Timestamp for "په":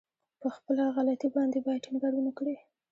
0.41-0.47